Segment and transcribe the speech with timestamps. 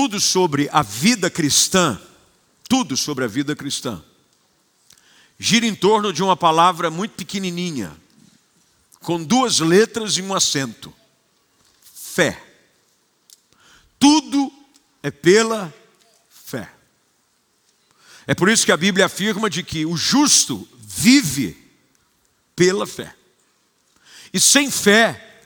[0.00, 2.00] tudo sobre a vida cristã,
[2.66, 4.02] tudo sobre a vida cristã,
[5.38, 7.94] gira em torno de uma palavra muito pequenininha,
[9.00, 10.90] com duas letras e um acento:
[11.84, 12.42] fé.
[13.98, 14.50] Tudo
[15.02, 15.70] é pela
[16.30, 16.72] fé.
[18.26, 21.62] É por isso que a Bíblia afirma de que o justo vive
[22.56, 23.14] pela fé.
[24.32, 25.42] E sem fé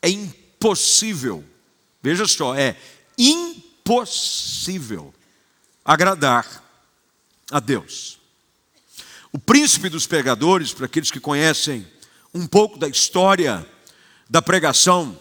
[0.00, 1.44] é impossível.
[2.00, 2.76] Veja só, é
[3.18, 3.65] impossível
[5.84, 6.62] agradar
[7.52, 8.18] a Deus.
[9.32, 11.86] O príncipe dos pregadores, para aqueles que conhecem
[12.34, 13.64] um pouco da história
[14.28, 15.16] da pregação,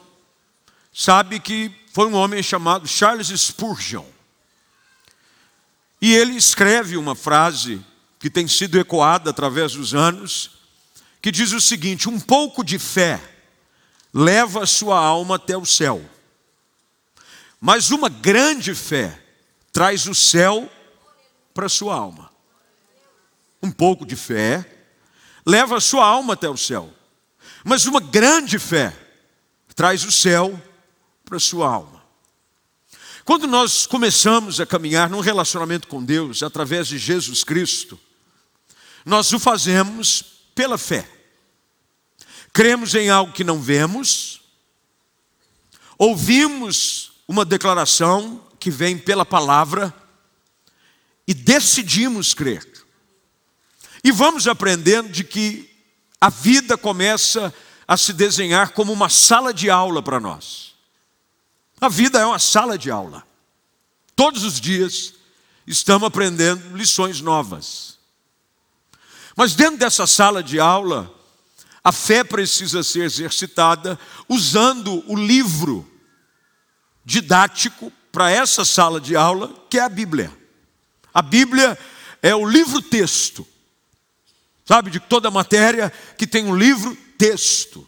[0.92, 4.06] sabe que foi um homem chamado Charles Spurgeon.
[6.02, 7.86] E ele escreve uma frase
[8.20, 10.52] que tem sido ecoada através dos anos,
[11.22, 13.22] que diz o seguinte: um pouco de fé
[14.12, 16.04] leva a sua alma até o céu,
[17.66, 19.20] mas uma grande fé
[19.74, 20.72] traz o céu
[21.52, 22.32] para a sua alma.
[23.60, 24.64] Um pouco de fé
[25.44, 26.94] leva a sua alma até o céu,
[27.64, 28.96] mas uma grande fé
[29.74, 30.62] traz o céu
[31.26, 32.04] para a sua alma.
[33.24, 38.00] Quando nós começamos a caminhar num relacionamento com Deus através de Jesus Cristo,
[39.04, 40.22] nós o fazemos
[40.54, 41.10] pela fé.
[42.54, 44.40] Cremos em algo que não vemos,
[45.98, 49.94] ouvimos uma declaração que vem pela palavra
[51.28, 52.66] e decidimos crer.
[54.04, 55.70] E vamos aprendendo de que
[56.22, 57.54] a vida começa
[57.88, 60.76] a se desenhar como uma sala de aula para nós.
[61.82, 63.26] A vida é uma sala de aula.
[64.16, 65.14] Todos os dias
[65.68, 67.98] estamos aprendendo lições novas.
[69.36, 71.12] Mas dentro dessa sala de aula,
[71.84, 75.88] a fé precisa ser exercitada usando o livro
[77.06, 80.36] didático para essa sala de aula, que é a Bíblia.
[81.14, 81.78] A Bíblia
[82.22, 83.48] é o livro-texto,
[84.66, 87.88] sabe, de toda matéria que tem um livro-texto,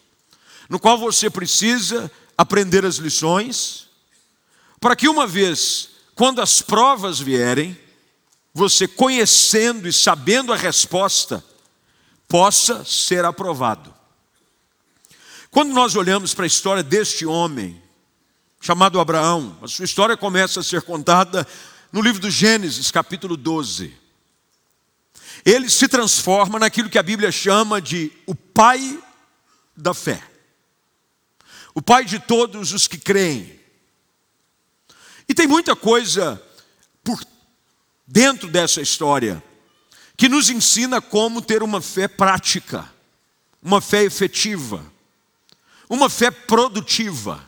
[0.70, 3.88] no qual você precisa aprender as lições,
[4.80, 7.78] para que uma vez, quando as provas vierem,
[8.54, 11.44] você conhecendo e sabendo a resposta,
[12.28, 13.94] possa ser aprovado.
[15.50, 17.82] Quando nós olhamos para a história deste homem,
[18.68, 21.48] chamado Abraão, a sua história começa a ser contada
[21.90, 23.96] no livro do Gênesis, capítulo 12.
[25.46, 29.02] Ele se transforma naquilo que a Bíblia chama de o pai
[29.74, 30.22] da fé
[31.74, 33.58] o Pai de todos os que creem.
[35.30, 36.42] E tem muita coisa
[37.04, 37.24] por
[38.06, 39.44] dentro dessa história
[40.18, 42.92] que nos ensina como ter uma fé prática,
[43.62, 44.84] uma fé efetiva,
[45.88, 47.48] uma fé produtiva,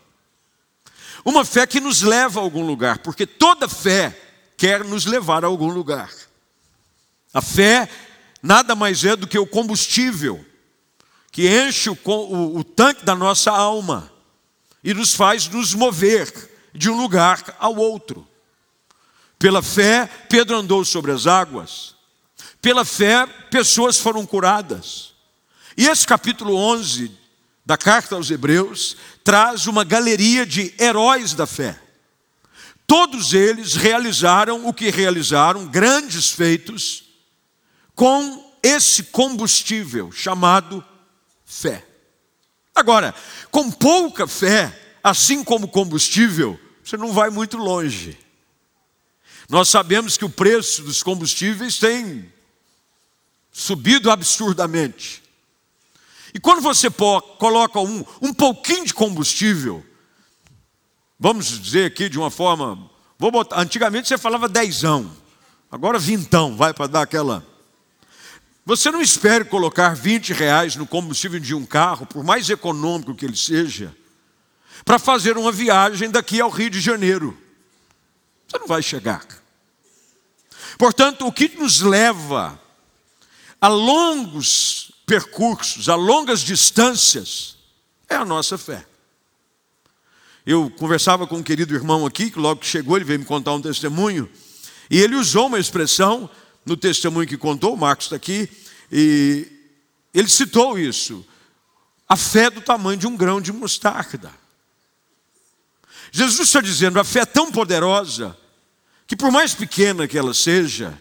[1.23, 4.17] uma fé que nos leva a algum lugar, porque toda fé
[4.57, 6.11] quer nos levar a algum lugar.
[7.33, 7.89] A fé
[8.41, 10.45] nada mais é do que o combustível
[11.31, 14.11] que enche o, o, o tanque da nossa alma
[14.83, 18.27] e nos faz nos mover de um lugar ao outro.
[19.37, 21.95] Pela fé, Pedro andou sobre as águas.
[22.61, 25.13] Pela fé, pessoas foram curadas.
[25.77, 27.11] E esse capítulo 11
[27.65, 28.97] da carta aos Hebreus
[29.29, 31.79] traz uma galeria de heróis da fé.
[32.87, 37.03] Todos eles realizaram o que realizaram, grandes feitos,
[37.93, 40.83] com esse combustível chamado
[41.45, 41.85] fé.
[42.73, 43.13] Agora,
[43.51, 48.17] com pouca fé, assim como combustível, você não vai muito longe.
[49.47, 52.33] Nós sabemos que o preço dos combustíveis tem
[53.51, 55.18] subido absurdamente.
[56.33, 56.89] E quando você
[57.37, 59.83] coloca um, um pouquinho de combustível,
[61.19, 65.11] vamos dizer aqui de uma forma, vou botar, antigamente você falava dezão,
[65.71, 67.45] agora vintão, vai para dar aquela
[68.69, 73.25] você não espere colocar 20 reais no combustível de um carro, por mais econômico que
[73.25, 73.91] ele seja,
[74.85, 77.35] para fazer uma viagem daqui ao Rio de Janeiro.
[78.47, 79.25] Você não vai chegar.
[80.77, 82.61] Portanto, o que nos leva
[83.59, 87.57] a longos percursos, a longas distâncias,
[88.07, 88.85] é a nossa fé.
[90.45, 93.53] Eu conversava com um querido irmão aqui, que logo que chegou, ele veio me contar
[93.53, 94.29] um testemunho,
[94.87, 96.29] e ele usou uma expressão
[96.63, 98.47] no testemunho que contou, o Marcos está aqui,
[98.91, 99.51] e
[100.13, 101.25] ele citou isso.
[102.07, 104.31] A fé do tamanho de um grão de mostarda.
[106.11, 108.37] Jesus está dizendo: a fé é tão poderosa
[109.07, 110.99] que, por mais pequena que ela seja,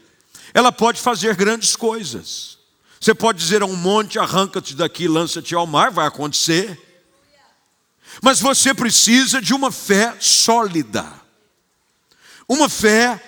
[0.55, 2.58] ela pode fazer grandes coisas.
[3.01, 6.79] Você pode dizer a um monte: arranca-te daqui, lança-te ao mar, vai acontecer.
[8.23, 11.07] Mas você precisa de uma fé sólida,
[12.49, 13.23] Uma fé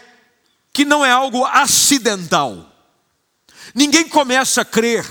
[0.72, 2.66] que não é algo acidental.
[3.74, 5.06] Ninguém começa a crer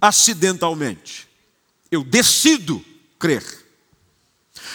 [0.00, 1.28] acidentalmente.
[1.90, 2.82] Eu decido
[3.18, 3.44] crer.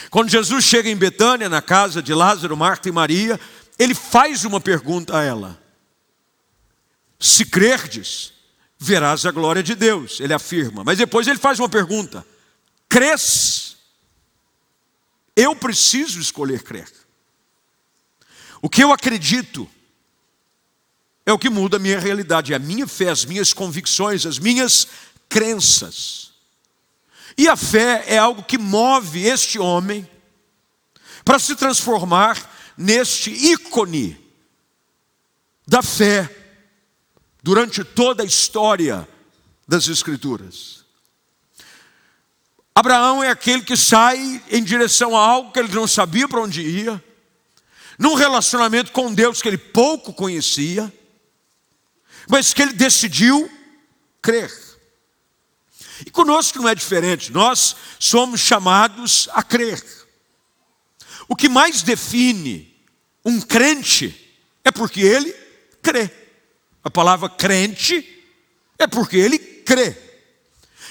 [0.09, 3.39] Quando Jesus chega em Betânia, na casa de Lázaro, Marta e Maria,
[3.79, 5.61] ele faz uma pergunta a ela:
[7.19, 8.33] Se crerdes,
[8.77, 10.19] verás a glória de Deus.
[10.19, 10.83] Ele afirma.
[10.83, 12.25] Mas depois ele faz uma pergunta:
[12.89, 13.77] Crês?
[15.35, 16.89] Eu preciso escolher crer.
[18.61, 19.69] O que eu acredito
[21.25, 24.87] é o que muda a minha realidade, a minha fé, as minhas convicções, as minhas
[25.27, 26.31] crenças.
[27.37, 30.09] E a fé é algo que move este homem
[31.25, 34.17] para se transformar neste ícone
[35.67, 36.44] da fé
[37.45, 39.07] durante toda a história
[39.67, 40.83] das Escrituras.
[42.73, 46.63] Abraão é aquele que sai em direção a algo que ele não sabia para onde
[46.63, 47.03] ia,
[47.99, 50.91] num relacionamento com Deus que ele pouco conhecia,
[52.27, 53.47] mas que ele decidiu
[54.23, 54.51] crer.
[56.03, 59.85] E conosco não é diferente, nós somos chamados a crer.
[61.27, 62.75] O que mais define
[63.23, 65.31] um crente é porque ele
[65.83, 66.24] crê.
[66.85, 68.07] A palavra crente
[68.77, 69.97] é porque ele crê.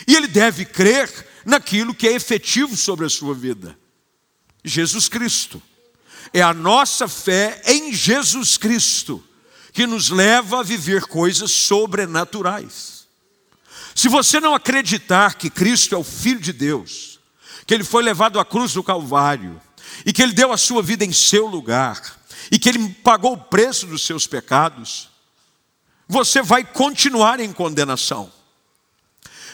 [0.09, 1.09] E ele deve crer
[1.47, 3.79] naquilo que é efetivo sobre a sua vida.
[4.65, 5.63] Jesus Cristo.
[6.33, 9.23] É a nossa fé em Jesus Cristo
[9.73, 13.07] que nos leva a viver coisas sobrenaturais.
[13.95, 17.21] Se você não acreditar que Cristo é o Filho de Deus,
[17.67, 19.61] que ele foi levado à cruz do Calvário,
[20.05, 22.19] e que ele deu a sua vida em seu lugar,
[22.51, 25.14] e que ele pagou o preço dos seus pecados,
[26.09, 28.31] você vai continuar em condenação.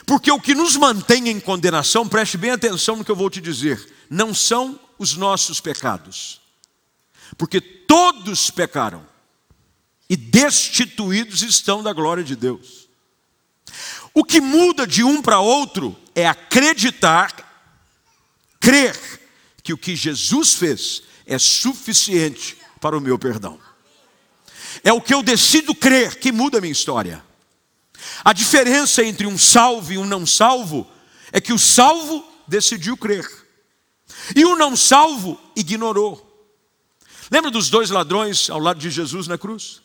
[0.06, 3.40] Porque o que nos mantém em condenação, preste bem atenção no que eu vou te
[3.40, 6.40] dizer, não são os nossos pecados.
[7.38, 9.06] Porque todos pecaram
[10.08, 12.88] e destituídos estão da glória de Deus.
[14.12, 17.32] O que muda de um para outro é acreditar,
[18.58, 18.98] crer
[19.62, 23.60] que o que Jesus fez é suficiente para o meu perdão.
[24.82, 27.24] É o que eu decido crer que muda a minha história.
[28.24, 30.90] A diferença entre um salvo e um não salvo
[31.32, 33.26] é que o salvo decidiu crer
[34.34, 36.26] e o não salvo ignorou.
[37.30, 39.80] Lembra dos dois ladrões ao lado de Jesus na cruz?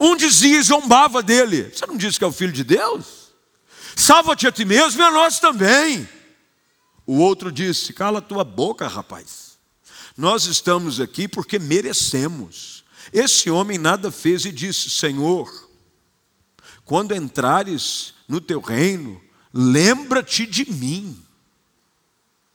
[0.00, 3.32] Um dizia e zombava dele: Você não disse que é o filho de Deus?
[3.96, 6.08] Salva-te a ti mesmo e a nós também.
[7.04, 9.58] O outro disse: Cala tua boca, rapaz.
[10.16, 12.77] Nós estamos aqui porque merecemos.
[13.12, 15.70] Esse homem nada fez e disse: Senhor,
[16.84, 19.20] quando entrares no teu reino,
[19.52, 21.22] lembra-te de mim.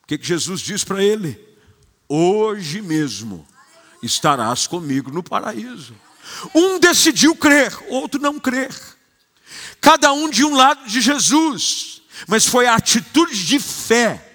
[0.03, 1.39] O que, que Jesus diz para ele?
[2.07, 3.47] Hoje mesmo
[4.01, 5.95] estarás comigo no paraíso.
[6.53, 8.73] Um decidiu crer, outro não crer.
[9.79, 14.31] Cada um de um lado de Jesus, mas foi a atitude de fé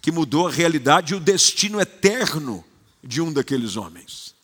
[0.00, 2.64] que mudou a realidade e o destino eterno
[3.02, 4.34] de um daqueles homens.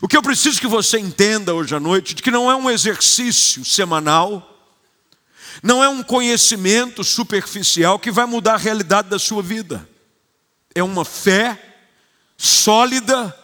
[0.00, 2.70] O que eu preciso que você entenda hoje à noite, de que não é um
[2.70, 4.58] exercício semanal,
[5.62, 9.88] não é um conhecimento superficial que vai mudar a realidade da sua vida.
[10.74, 11.58] É uma fé
[12.36, 13.36] sólida,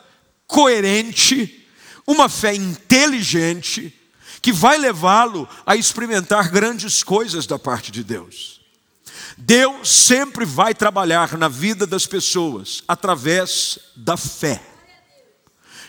[0.46, 1.66] coerente,
[2.06, 3.92] uma fé inteligente,
[4.40, 8.60] que vai levá-lo a experimentar grandes coisas da parte de Deus.
[9.36, 14.73] Deus sempre vai trabalhar na vida das pessoas através da fé.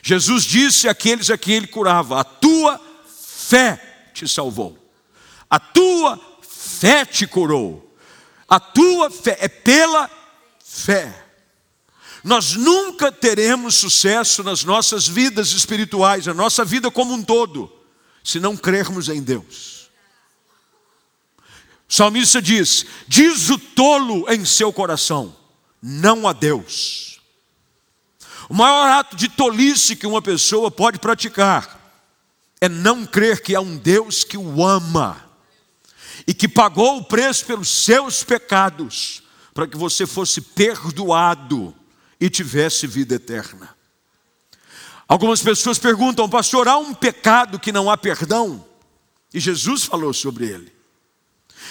[0.08, 4.78] Jesus disse àqueles a quem ele curava: A tua fé te salvou,
[5.50, 7.98] a tua fé te curou,
[8.48, 10.08] a tua fé é pela
[10.64, 11.24] fé.
[12.24, 17.72] Nós nunca teremos sucesso nas nossas vidas espirituais, na nossa vida como um todo,
[18.24, 19.90] se não crermos em Deus.
[21.90, 25.36] O salmista diz: Diz o tolo em seu coração,
[25.82, 27.15] não a Deus.
[28.50, 31.80] O maior ato de tolice que uma pessoa pode praticar
[32.62, 35.24] é não crer que há um Deus que o ama
[36.28, 39.24] e que pagou o preço pelos seus pecados
[39.54, 41.74] para que você fosse perdoado
[42.20, 43.76] e tivesse vida eterna.
[45.08, 48.66] Algumas pessoas perguntam, pastor, há um pecado que não há perdão?
[49.34, 50.76] E Jesus falou sobre ele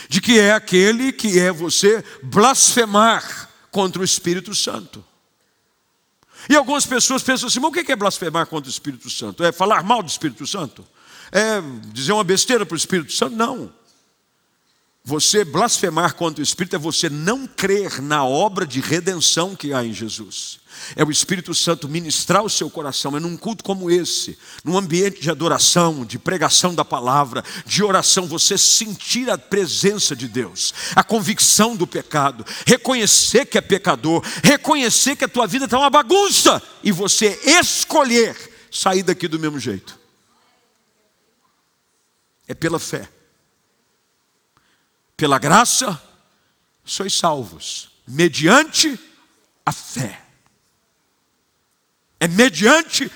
[0.09, 5.05] de que é aquele que é você blasfemar contra o Espírito Santo.
[6.49, 9.45] E algumas pessoas pensam assim: mas o que é blasfemar contra o Espírito Santo?
[9.45, 10.87] É falar mal do Espírito Santo?
[11.33, 11.61] É
[11.93, 13.37] dizer uma besteira para o Espírito Santo?
[13.37, 13.73] Não.
[15.05, 19.85] Você blasfemar contra o Espírito é você não crer na obra de redenção que há
[19.85, 20.61] em Jesus.
[20.97, 23.17] É o Espírito Santo ministrar o seu coração.
[23.17, 28.27] É num culto como esse, num ambiente de adoração, de pregação da palavra, de oração,
[28.27, 35.17] você sentir a presença de Deus, a convicção do pecado, reconhecer que é pecador, reconhecer
[35.17, 38.37] que a tua vida está uma bagunça e você escolher
[38.71, 39.99] sair daqui do mesmo jeito.
[42.47, 43.09] É pela fé.
[45.17, 46.03] Pela graça,
[46.85, 48.99] sois salvos, mediante
[49.65, 50.24] a fé.
[52.19, 53.11] É mediante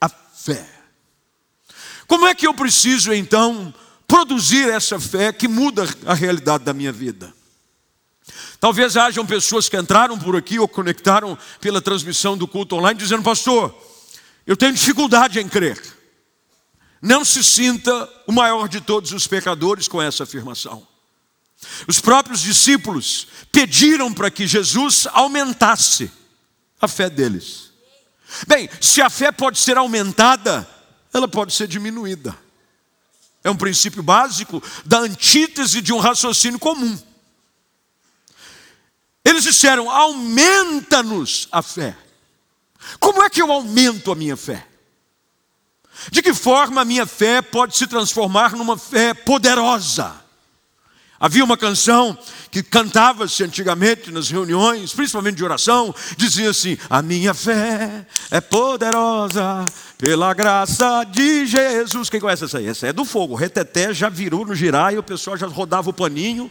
[0.00, 0.66] a fé.
[2.06, 3.72] Como é que eu preciso então
[4.06, 7.32] produzir essa fé que muda a realidade da minha vida?
[8.58, 13.22] Talvez hajam pessoas que entraram por aqui ou conectaram pela transmissão do culto online dizendo:
[13.22, 13.74] Pastor,
[14.46, 15.80] eu tenho dificuldade em crer.
[17.00, 20.86] Não se sinta o maior de todos os pecadores com essa afirmação.
[21.86, 26.10] Os próprios discípulos pediram para que Jesus aumentasse
[26.80, 27.69] a fé deles.
[28.46, 30.68] Bem, se a fé pode ser aumentada,
[31.12, 32.36] ela pode ser diminuída.
[33.42, 36.98] É um princípio básico da antítese de um raciocínio comum.
[39.24, 41.96] Eles disseram: aumenta-nos a fé.
[42.98, 44.66] Como é que eu aumento a minha fé?
[46.10, 50.29] De que forma a minha fé pode se transformar numa fé poderosa?
[51.22, 52.16] Havia uma canção
[52.50, 59.66] que cantava-se antigamente nas reuniões, principalmente de oração, dizia assim: A minha fé é poderosa
[59.98, 62.08] pela graça de Jesus.
[62.08, 62.66] Quem conhece essa aí?
[62.66, 63.34] Essa é do fogo.
[63.34, 66.50] O reteté já virou no girar e o pessoal já rodava o paninho.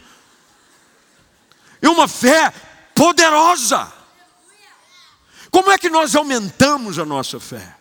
[1.82, 2.52] E uma fé
[2.94, 3.92] poderosa.
[5.50, 7.74] Como é que nós aumentamos a nossa fé?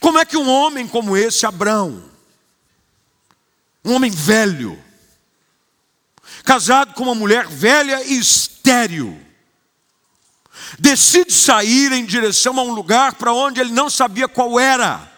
[0.00, 2.04] Como é que um homem como esse, Abraão,
[3.82, 4.78] um homem velho,
[6.44, 9.18] casado com uma mulher velha e estéril,
[10.78, 15.10] decide sair em direção a um lugar para onde ele não sabia qual era.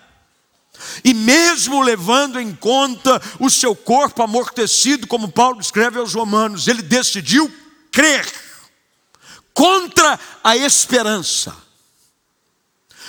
[1.03, 6.83] E mesmo levando em conta o seu corpo amortecido, como Paulo escreve aos Romanos, ele
[6.83, 7.53] decidiu
[7.91, 8.27] crer
[9.53, 11.57] contra a esperança.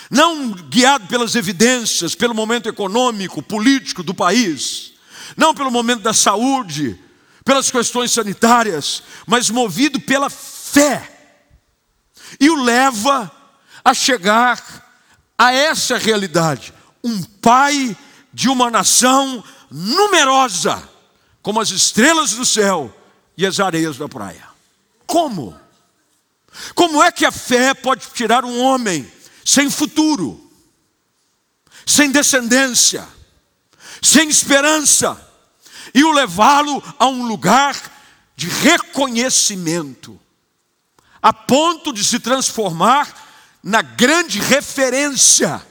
[0.10, 4.94] Não guiado pelas evidências, pelo momento econômico, político do país,
[5.36, 6.98] não pelo momento da saúde,
[7.48, 11.10] pelas questões sanitárias, mas movido pela fé.
[12.42, 13.32] E o leva
[13.86, 14.62] a chegar
[15.38, 16.74] a essa realidade.
[17.02, 17.96] Um pai
[18.34, 20.84] de uma nação numerosa,
[21.42, 22.94] como as estrelas do céu
[23.38, 24.46] e as areias da praia.
[25.06, 25.58] Como?
[26.76, 29.10] Como é que a fé pode tirar um homem
[29.46, 30.52] sem futuro,
[31.86, 33.08] sem descendência,
[34.02, 35.27] sem esperança?
[35.94, 37.76] E o levá-lo a um lugar
[38.36, 40.20] de reconhecimento,
[41.22, 43.26] a ponto de se transformar
[43.64, 45.66] na grande referência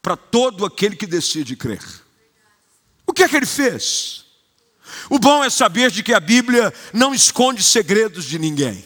[0.00, 1.82] para todo aquele que decide crer.
[3.06, 4.24] O que é que ele fez?
[5.08, 8.84] O bom é saber de que a Bíblia não esconde segredos de ninguém.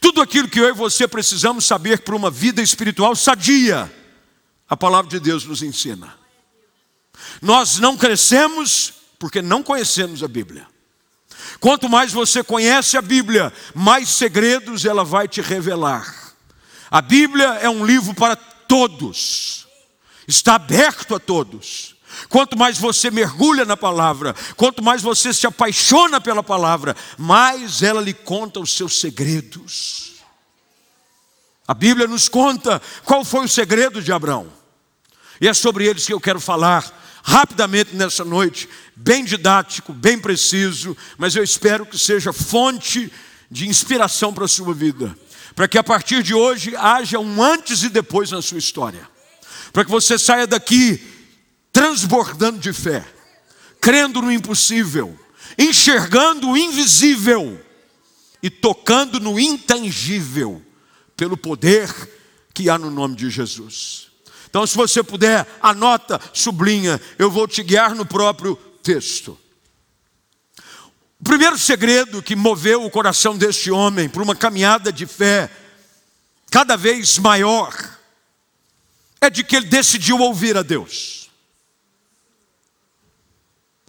[0.00, 3.92] Tudo aquilo que eu e você precisamos saber para uma vida espiritual sadia,
[4.68, 6.16] a palavra de Deus nos ensina.
[7.42, 10.66] Nós não crescemos porque não conhecemos a Bíblia.
[11.60, 16.34] Quanto mais você conhece a Bíblia, mais segredos ela vai te revelar.
[16.90, 19.66] A Bíblia é um livro para todos,
[20.26, 21.96] está aberto a todos.
[22.28, 28.00] Quanto mais você mergulha na palavra, quanto mais você se apaixona pela palavra, mais ela
[28.00, 30.14] lhe conta os seus segredos.
[31.66, 34.50] A Bíblia nos conta qual foi o segredo de Abraão,
[35.40, 38.68] e é sobre eles que eu quero falar rapidamente nessa noite,
[38.98, 43.12] bem didático, bem preciso, mas eu espero que seja fonte
[43.50, 45.16] de inspiração para a sua vida,
[45.54, 49.08] para que a partir de hoje haja um antes e depois na sua história,
[49.72, 51.00] para que você saia daqui
[51.72, 53.06] transbordando de fé,
[53.80, 55.18] crendo no impossível,
[55.56, 57.60] enxergando o invisível
[58.42, 60.62] e tocando no intangível,
[61.16, 61.92] pelo poder
[62.52, 64.08] que há no nome de Jesus.
[64.48, 69.38] Então, se você puder, anota, sublinha, eu vou te guiar no próprio texto.
[71.20, 75.50] O primeiro segredo que moveu o coração deste homem para uma caminhada de fé
[76.50, 77.74] cada vez maior
[79.20, 81.28] é de que ele decidiu ouvir a Deus.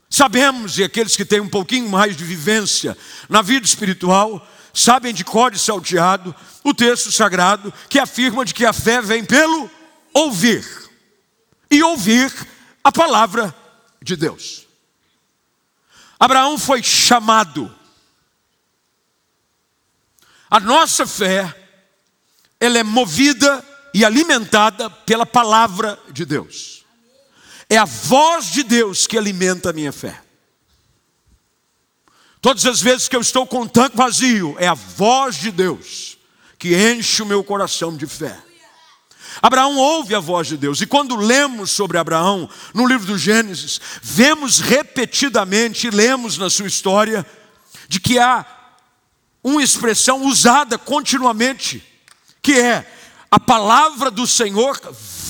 [0.09, 2.97] Sabemos, e aqueles que têm um pouquinho mais de vivência
[3.29, 8.73] na vida espiritual, sabem de código salteado o texto sagrado que afirma de que a
[8.73, 9.71] fé vem pelo
[10.13, 10.67] ouvir
[11.71, 12.33] e ouvir
[12.83, 13.55] a palavra
[14.01, 14.68] de Deus.
[16.19, 17.73] Abraão foi chamado.
[20.49, 21.55] A nossa fé,
[22.59, 26.83] ela é movida e alimentada pela palavra de Deus.
[27.69, 30.21] É a voz de Deus que alimenta a minha fé.
[32.41, 36.17] Todas as vezes que eu estou com o tanque vazio, é a voz de Deus
[36.57, 38.37] que enche o meu coração de fé.
[39.41, 43.79] Abraão ouve a voz de Deus, e quando lemos sobre Abraão no livro do Gênesis,
[44.01, 47.25] vemos repetidamente, lemos na sua história,
[47.87, 48.45] de que há
[49.43, 51.83] uma expressão usada continuamente,
[52.41, 52.85] que é
[53.31, 54.79] a palavra do Senhor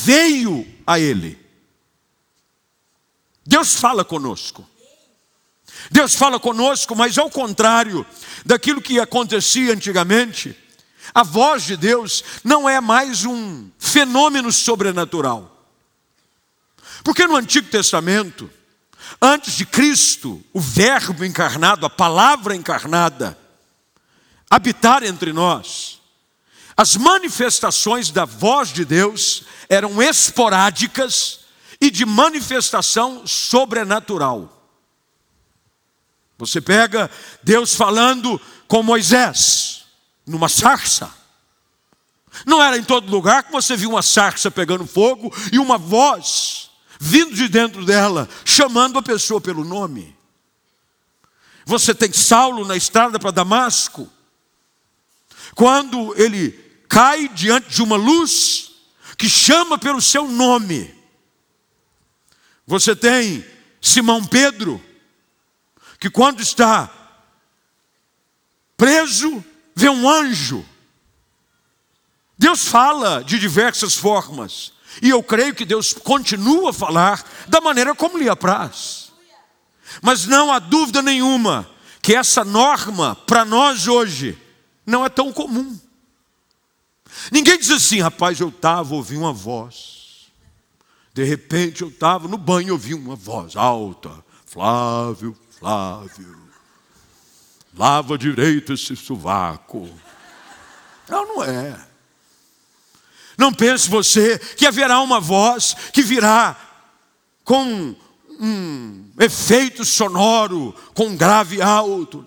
[0.04, 1.38] veio a ele.
[3.46, 4.68] Deus fala conosco.
[5.92, 8.06] Deus fala conosco, mas ao contrário
[8.46, 10.56] daquilo que acontecia antigamente,
[11.14, 15.56] a voz de Deus não é mais um fenômeno sobrenatural.
[17.04, 18.50] Porque no Antigo Testamento,
[19.22, 23.38] antes de Cristo, o Verbo encarnado, a palavra encarnada,
[24.50, 26.00] habitar entre nós,
[26.76, 31.42] as manifestações da voz de Deus eram esporádicas
[31.82, 34.56] e de manifestação sobrenatural.
[36.38, 37.12] Você pega
[37.44, 39.84] Deus falando com Moisés,
[40.26, 41.19] numa sarça.
[42.46, 46.70] Não era em todo lugar que você viu uma sarça pegando fogo e uma voz
[47.00, 50.16] vindo de dentro dela, chamando a pessoa pelo nome.
[51.66, 54.12] Você tem Saulo na estrada para Damasco.
[55.56, 56.52] Quando ele
[56.90, 58.72] cai diante de uma luz
[59.18, 60.94] que chama pelo seu nome.
[62.66, 63.46] Você tem
[63.82, 64.84] Simão Pedro
[66.00, 66.90] que quando está
[68.78, 69.44] preso,
[69.76, 70.66] vê um anjo.
[72.40, 77.94] Deus fala de diversas formas, e eu creio que Deus continua a falar da maneira
[77.94, 79.12] como lhe apraz.
[80.02, 81.70] Mas não há dúvida nenhuma
[82.02, 84.42] que essa norma, para nós hoje,
[84.86, 85.78] não é tão comum.
[87.30, 90.32] Ninguém diz assim, rapaz, eu estava ouvindo uma voz.
[91.14, 94.24] De repente eu estava no banho ouvi uma voz alta.
[94.46, 96.38] Flávio, Flávio,
[97.78, 99.90] lava direito esse sovaco.
[101.10, 101.89] Não, não é.
[103.40, 106.60] Não pense você que haverá uma voz que virá
[107.46, 107.96] com
[108.40, 112.26] um efeito sonoro, com grave alto.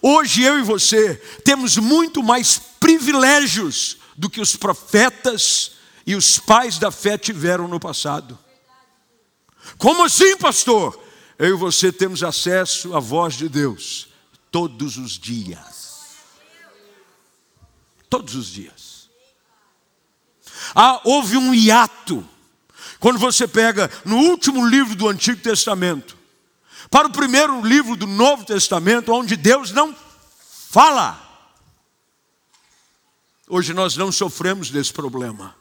[0.00, 5.72] Hoje eu e você temos muito mais privilégios do que os profetas
[6.06, 8.38] e os pais da fé tiveram no passado.
[9.76, 10.98] Como assim, pastor?
[11.38, 14.08] eu e você temos acesso à voz de Deus
[14.50, 15.92] todos os dias.
[18.08, 18.81] Todos os dias.
[20.74, 22.26] Ah, houve um hiato.
[23.00, 26.16] Quando você pega no último livro do Antigo Testamento,
[26.90, 29.96] para o primeiro livro do Novo Testamento, onde Deus não
[30.70, 31.20] fala.
[33.48, 35.54] Hoje nós não sofremos desse problema.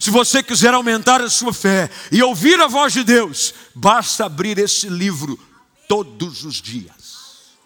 [0.00, 4.58] Se você quiser aumentar a sua fé e ouvir a voz de Deus, basta abrir
[4.58, 5.38] esse livro
[5.88, 7.56] todos os dias.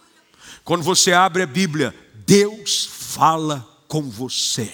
[0.64, 1.94] Quando você abre a Bíblia,
[2.26, 4.72] Deus fala com você.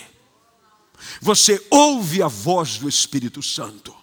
[1.21, 3.95] Você ouve a voz do Espírito Santo.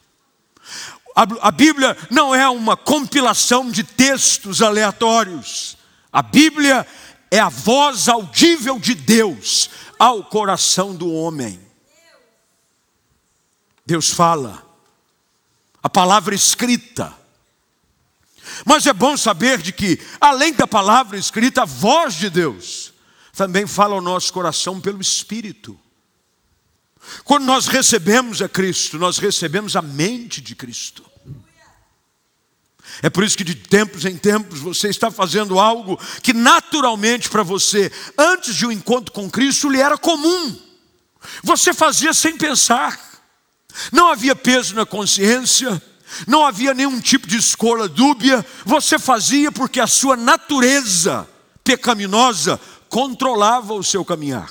[1.16, 5.78] A, Bíblia não é uma compilação de textos aleatórios.
[6.12, 6.86] A Bíblia
[7.32, 11.60] é a voz audível de Deus ao coração do homem.
[13.86, 14.66] Deus fala,
[15.82, 17.16] a palavra escrita.
[18.66, 22.94] Mas é bom saber de que, além da palavra escrita, a voz de Deus
[23.32, 25.80] também fala ao nosso coração pelo Espírito.
[27.24, 31.04] Quando nós recebemos a Cristo, nós recebemos a mente de Cristo.
[33.02, 37.44] É por isso que de tempos em tempos você está fazendo algo que naturalmente para
[37.44, 40.58] você, antes de um encontro com Cristo, lhe era comum.
[41.44, 43.00] Você fazia sem pensar.
[43.92, 45.82] Não havia peso na consciência,
[46.28, 51.28] não havia nenhum tipo de escolha dúbia, você fazia porque a sua natureza
[51.62, 54.50] pecaminosa controlava o seu caminhar.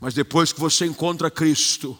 [0.00, 1.98] Mas depois que você encontra Cristo,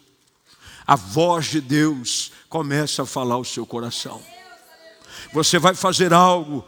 [0.86, 4.22] a voz de Deus começa a falar o seu coração.
[5.32, 6.66] Você vai fazer algo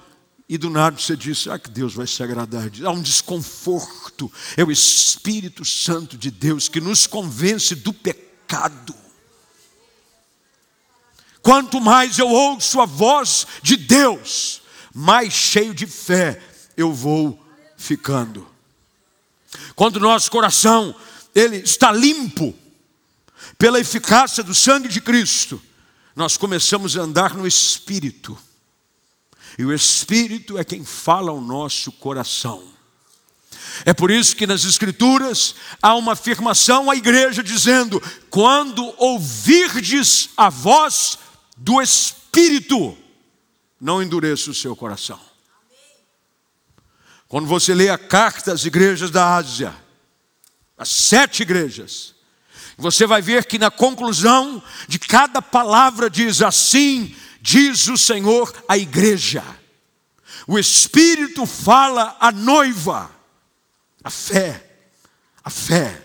[0.48, 2.70] e do nada você diz: Ah, que Deus vai se agradar.
[2.84, 4.30] Há um desconforto.
[4.56, 8.94] É o Espírito Santo de Deus que nos convence do pecado.
[11.40, 14.62] Quanto mais eu ouço a voz de Deus,
[14.94, 16.40] mais cheio de fé
[16.76, 17.42] eu vou
[17.76, 18.46] ficando.
[19.74, 20.94] Quando nosso coração
[21.34, 22.54] ele está limpo
[23.58, 25.60] pela eficácia do sangue de Cristo,
[26.14, 28.38] nós começamos a andar no espírito.
[29.58, 32.72] E o Espírito é quem fala ao nosso coração.
[33.84, 40.48] É por isso que nas Escrituras há uma afirmação à igreja dizendo: quando ouvirdes a
[40.48, 41.18] voz
[41.56, 42.96] do Espírito,
[43.80, 45.20] não endureça o seu coração.
[47.28, 49.74] Quando você lê a carta às igrejas da Ásia,
[50.76, 52.14] as sete igrejas,
[52.76, 58.78] você vai ver que na conclusão de cada palavra diz assim: diz o Senhor à
[58.78, 59.44] igreja.
[60.46, 63.10] O Espírito fala à noiva.
[64.02, 64.64] A fé,
[65.44, 66.02] a fé.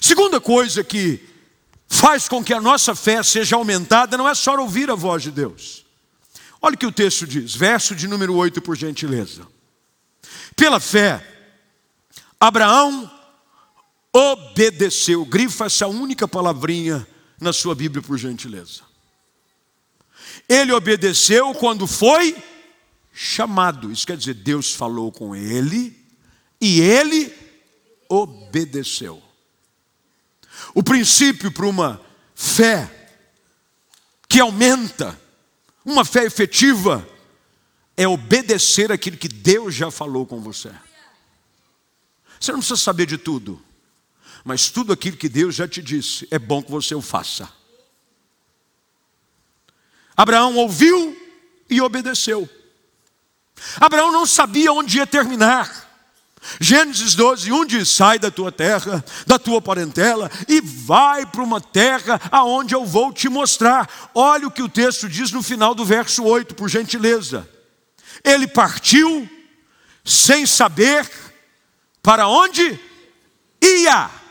[0.00, 1.26] Segunda coisa que
[1.88, 5.30] faz com que a nossa fé seja aumentada não é só ouvir a voz de
[5.30, 5.86] Deus.
[6.60, 9.46] Olha o que o texto diz, verso de número 8, por gentileza.
[10.54, 11.26] Pela fé,
[12.38, 13.10] Abraão
[14.12, 15.24] obedeceu.
[15.24, 17.06] Grifa essa única palavrinha
[17.40, 18.82] na sua Bíblia, por gentileza.
[20.48, 22.36] Ele obedeceu quando foi
[23.12, 23.90] chamado.
[23.90, 25.96] Isso quer dizer, Deus falou com ele
[26.60, 27.32] e ele
[28.08, 29.22] obedeceu.
[30.74, 32.00] O princípio para uma
[32.34, 33.10] fé
[34.28, 35.18] que aumenta,
[35.84, 37.06] uma fé efetiva,
[37.96, 40.70] é obedecer aquilo que Deus já falou com você.
[42.40, 43.62] Você não precisa saber de tudo,
[44.44, 47.48] mas tudo aquilo que Deus já te disse, é bom que você o faça.
[50.16, 51.16] Abraão ouviu
[51.68, 52.48] e obedeceu.
[53.80, 55.90] Abraão não sabia onde ia terminar.
[56.60, 61.60] Gênesis 12, 1 diz: Sai da tua terra, da tua parentela, e vai para uma
[61.60, 63.88] terra aonde eu vou te mostrar.
[64.14, 67.48] Olha o que o texto diz no final do verso 8, por gentileza.
[68.24, 69.28] Ele partiu
[70.04, 71.08] sem saber
[72.02, 72.78] para onde
[73.62, 74.21] ia.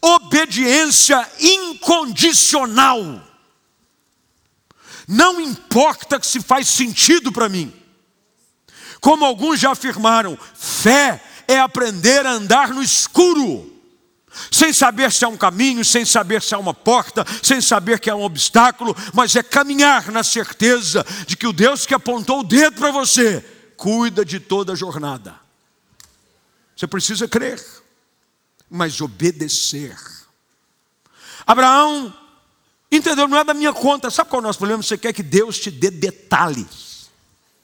[0.00, 3.22] Obediência incondicional.
[5.06, 7.72] Não importa se faz sentido para mim.
[9.00, 13.72] Como alguns já afirmaram, fé é aprender a andar no escuro,
[14.50, 18.10] sem saber se é um caminho, sem saber se é uma porta, sem saber que
[18.10, 22.44] é um obstáculo, mas é caminhar na certeza de que o Deus que apontou o
[22.44, 23.42] dedo para você
[23.76, 25.34] cuida de toda a jornada.
[26.76, 27.64] Você precisa crer,
[28.70, 29.96] mas obedecer.
[31.46, 32.14] Abraão
[32.90, 34.10] entendeu, não é da minha conta.
[34.10, 34.82] Sabe qual é o nosso problema?
[34.82, 37.10] Você quer que Deus te dê detalhes.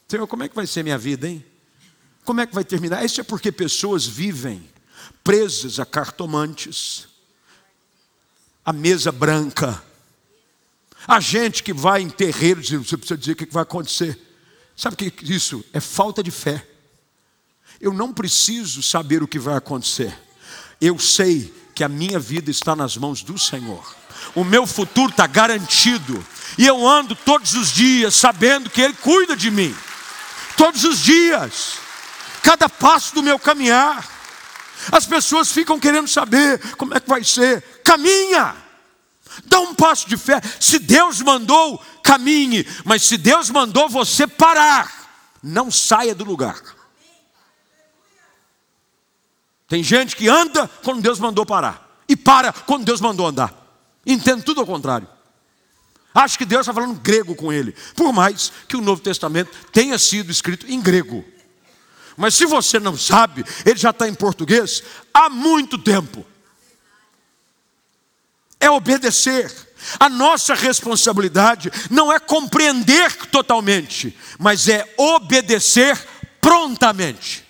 [0.09, 1.45] Senhor, como é que vai ser minha vida, hein?
[2.25, 3.05] Como é que vai terminar?
[3.05, 4.69] Isso é porque pessoas vivem
[5.23, 7.09] presas a cartomantes,
[8.65, 9.83] a mesa branca,
[11.07, 14.19] a gente que vai em terreiro dizendo, você precisa dizer o que vai acontecer.
[14.75, 15.65] Sabe o que isso?
[15.73, 16.67] É falta de fé.
[17.81, 20.17] Eu não preciso saber o que vai acontecer.
[20.81, 23.95] Eu sei que a minha vida está nas mãos do Senhor.
[24.35, 26.25] O meu futuro está garantido.
[26.57, 29.75] E eu ando todos os dias sabendo que Ele cuida de mim
[30.57, 31.75] todos os dias,
[32.43, 34.09] cada passo do meu caminhar.
[34.93, 37.63] As pessoas ficam querendo saber como é que vai ser.
[37.85, 38.55] Caminha,
[39.47, 40.41] dá um passo de fé.
[40.61, 44.93] Se Deus mandou, caminhe, mas se Deus mandou você parar,
[45.43, 46.61] não saia do lugar.
[49.69, 53.53] Tem gente que anda quando Deus mandou parar, e para quando Deus mandou andar.
[54.07, 55.09] Entende tudo ao contrário.
[56.15, 59.99] Acho que Deus está falando grego com ele, por mais que o Novo Testamento tenha
[59.99, 61.25] sido escrito em grego.
[62.17, 66.25] Mas se você não sabe, ele já está em português há muito tempo.
[68.61, 69.53] É obedecer.
[69.99, 75.99] A nossa responsabilidade não é compreender totalmente, mas é obedecer
[76.41, 77.44] prontamente.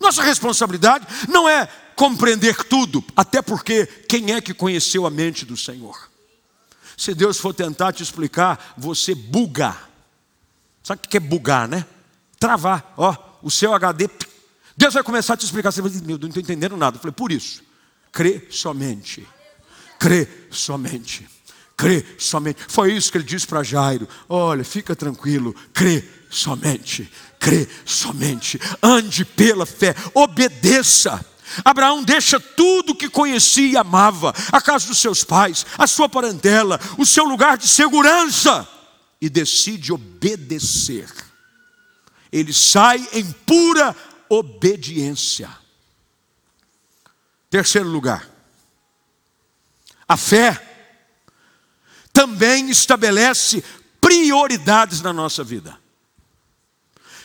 [0.00, 5.56] Nossa responsabilidade não é compreender tudo, até porque quem é que conheceu a mente do
[5.56, 6.10] Senhor?
[6.96, 9.76] Se Deus for tentar te explicar, você buga.
[10.82, 11.84] Sabe o que é bugar, né?
[12.38, 12.94] Travar.
[12.96, 14.08] Ó, o seu HD.
[14.76, 15.72] Deus vai começar a te explicar.
[15.72, 16.96] Você vai dizer, meu, não estou entendendo nada.
[16.96, 17.62] Eu falei, por isso,
[18.12, 19.26] crê somente.
[19.98, 21.28] Crê somente.
[21.76, 22.64] Crê somente.
[22.68, 27.10] Foi isso que ele disse para Jairo: Olha, fica tranquilo, crê somente.
[27.38, 28.60] Crê somente.
[28.82, 31.24] Ande pela fé, obedeça.
[31.64, 36.80] Abraão deixa tudo que conhecia e amava, a casa dos seus pais, a sua parentela,
[36.98, 38.68] o seu lugar de segurança,
[39.20, 41.08] e decide obedecer.
[42.32, 43.94] Ele sai em pura
[44.28, 45.48] obediência.
[47.48, 48.28] Terceiro lugar,
[50.08, 50.60] a fé
[52.12, 53.62] também estabelece
[54.00, 55.78] prioridades na nossa vida.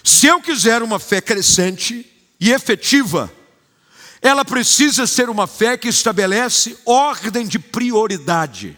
[0.04, 2.06] Se eu quiser uma fé crescente
[2.40, 3.32] e efetiva,
[4.22, 8.78] ela precisa ser uma fé que estabelece ordem de prioridade.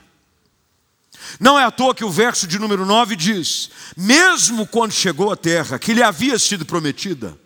[1.39, 5.35] Não é à toa que o verso de número 9 diz: Mesmo quando chegou à
[5.35, 7.37] terra que lhe havia sido prometida,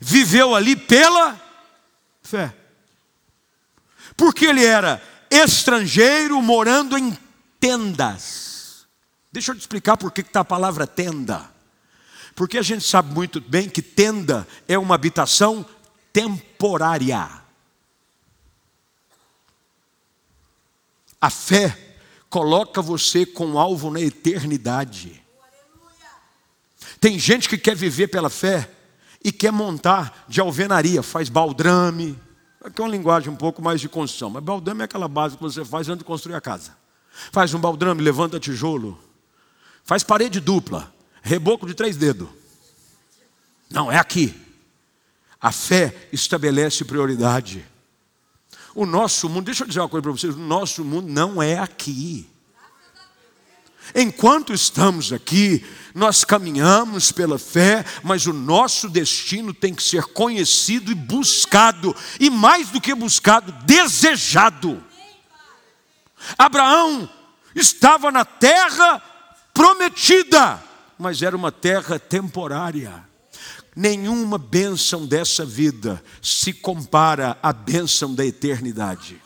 [0.00, 1.40] viveu ali pela
[2.22, 2.54] fé.
[4.16, 7.16] Porque ele era estrangeiro morando em
[7.58, 8.86] tendas.
[9.32, 11.53] Deixa eu te explicar por que está a palavra tenda.
[12.34, 15.64] Porque a gente sabe muito bem que tenda é uma habitação
[16.12, 17.28] temporária.
[21.20, 21.96] A fé
[22.28, 25.22] coloca você com alvo na eternidade.
[27.00, 28.70] Tem gente que quer viver pela fé
[29.22, 32.18] e quer montar de alvenaria, faz baldrame,
[32.64, 35.42] Aqui é uma linguagem um pouco mais de construção, mas baldrame é aquela base que
[35.42, 36.74] você faz antes de construir a casa.
[37.30, 38.98] Faz um baldrame, levanta tijolo,
[39.84, 40.90] faz parede dupla,
[41.24, 42.28] reboco de três dedos.
[43.70, 44.32] Não, é aqui.
[45.40, 47.66] A fé estabelece prioridade.
[48.74, 51.58] O nosso mundo, deixa eu dizer uma coisa para vocês: o nosso mundo não é
[51.58, 52.28] aqui.
[53.94, 60.90] Enquanto estamos aqui, nós caminhamos pela fé, mas o nosso destino tem que ser conhecido
[60.90, 64.82] e buscado, e mais do que buscado, desejado.
[66.38, 67.08] Abraão
[67.54, 69.02] estava na terra
[69.52, 70.62] prometida,
[70.98, 73.04] mas era uma terra temporária.
[73.74, 79.20] Nenhuma bênção dessa vida se compara à bênção da eternidade.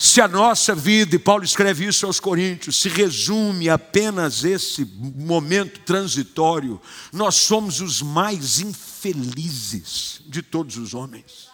[0.00, 5.80] Se a nossa vida, e Paulo escreve isso aos Coríntios, se resume apenas esse momento
[5.80, 6.80] transitório,
[7.12, 11.48] nós somos os mais infelizes de todos os homens.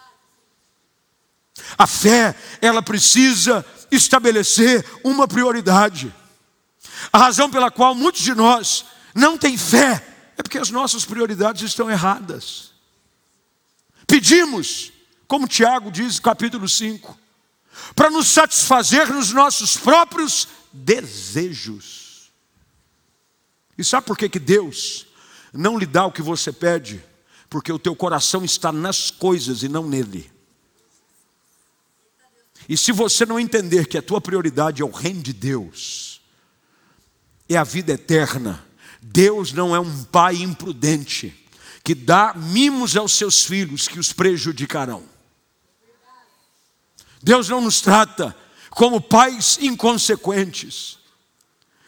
[1.75, 6.13] A fé, ela precisa estabelecer uma prioridade.
[7.11, 10.05] A razão pela qual muitos de nós não têm fé
[10.37, 12.71] é porque as nossas prioridades estão erradas.
[14.05, 14.91] Pedimos,
[15.27, 17.17] como Tiago diz, capítulo 5,
[17.95, 22.31] para nos satisfazer nos nossos próprios desejos.
[23.77, 25.05] E sabe por que, que Deus
[25.53, 27.03] não lhe dá o que você pede?
[27.49, 30.31] Porque o teu coração está nas coisas e não nele.
[32.67, 36.14] E se você não entender que a tua prioridade é o reino de Deus,
[37.47, 38.65] é a vida eterna,
[39.01, 41.45] Deus não é um pai imprudente
[41.83, 45.03] que dá mimos aos seus filhos que os prejudicarão.
[47.21, 48.35] Deus não nos trata
[48.71, 50.97] como pais inconsequentes,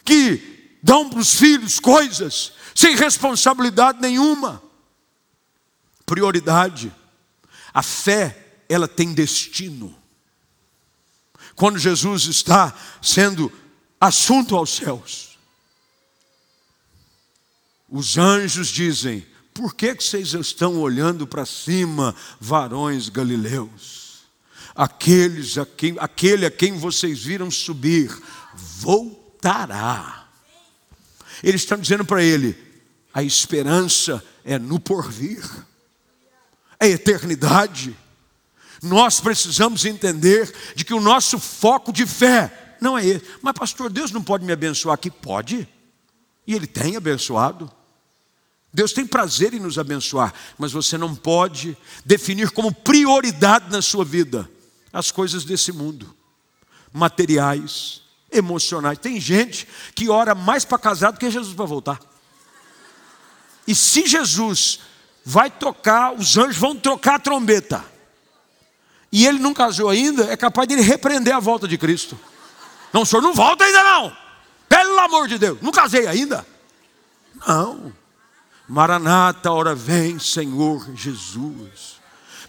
[0.05, 4.61] que dão para os filhos coisas sem responsabilidade nenhuma.
[6.05, 6.93] Prioridade.
[7.73, 9.95] A fé, ela tem destino.
[11.55, 13.51] Quando Jesus está sendo
[13.99, 15.36] assunto aos céus,
[17.89, 24.07] os anjos dizem: Por que vocês estão olhando para cima, varões galileus?
[24.77, 28.15] aqueles a quem, aquele a quem vocês viram subir
[28.53, 30.27] voltará.
[31.43, 32.55] Eles estão dizendo para ele:
[33.11, 35.43] a esperança é no porvir,
[36.79, 37.97] é eternidade.
[38.81, 43.25] Nós precisamos entender de que o nosso foco de fé não é esse.
[43.41, 45.09] Mas, pastor, Deus não pode me abençoar aqui?
[45.09, 45.67] Pode.
[46.45, 47.71] E Ele tem abençoado.
[48.73, 54.03] Deus tem prazer em nos abençoar, mas você não pode definir como prioridade na sua
[54.03, 54.49] vida
[54.91, 56.15] as coisas desse mundo,
[56.91, 58.01] materiais,
[58.31, 58.97] emocionais.
[58.97, 61.99] Tem gente que ora mais para casar do que Jesus para voltar.
[63.67, 64.79] E se Jesus
[65.23, 67.83] vai tocar, os anjos vão trocar a trombeta,
[69.11, 72.19] e ele não casou ainda, é capaz de ele repreender a volta de Cristo.
[72.91, 74.17] Não, o senhor não volta ainda não.
[74.67, 76.45] Pelo amor de Deus, não casei ainda.
[77.47, 77.93] Não.
[78.67, 81.97] Maranata, hora vem, Senhor Jesus.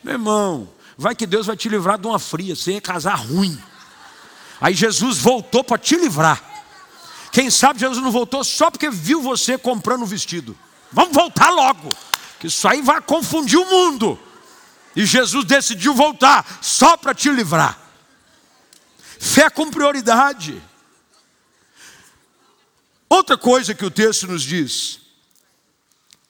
[0.02, 3.56] Meu irmão, vai que Deus vai te livrar de uma fria, você ia casar ruim.
[4.60, 6.42] Aí Jesus voltou para te livrar.
[7.30, 10.58] Quem sabe Jesus não voltou só porque viu você comprando o vestido.
[10.90, 11.88] Vamos voltar logo,
[12.40, 14.18] que isso aí vai confundir o mundo.
[14.96, 17.78] E Jesus decidiu voltar só para te livrar.
[19.20, 20.60] Fé com prioridade.
[23.08, 25.00] Outra coisa que o texto nos diz: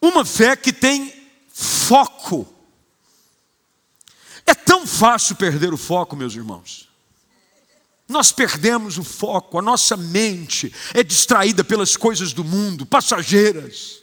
[0.01, 1.13] uma fé que tem
[1.49, 2.47] foco.
[4.47, 6.89] É tão fácil perder o foco, meus irmãos.
[8.09, 14.01] Nós perdemos o foco, a nossa mente é distraída pelas coisas do mundo, passageiras.